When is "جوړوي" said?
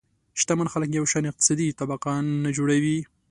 2.57-2.97